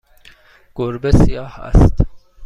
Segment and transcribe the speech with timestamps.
[0.75, 1.93] گربه سیاه است.